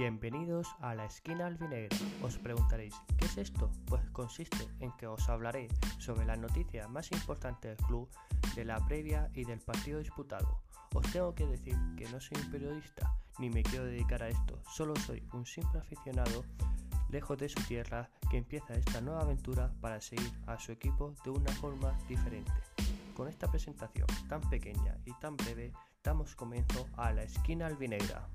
[0.00, 1.94] Bienvenidos a la esquina albinegra.
[2.22, 3.70] Os preguntaréis, ¿qué es esto?
[3.84, 5.68] Pues consiste en que os hablaré
[5.98, 8.08] sobre las noticias más importantes del club,
[8.54, 10.62] de la previa y del partido disputado.
[10.94, 14.62] Os tengo que decir que no soy un periodista ni me quiero dedicar a esto,
[14.70, 16.46] solo soy un simple aficionado
[17.10, 21.30] lejos de su tierra que empieza esta nueva aventura para seguir a su equipo de
[21.30, 22.52] una forma diferente.
[23.14, 28.30] Con esta presentación tan pequeña y tan breve, damos comienzo a la esquina albinegra.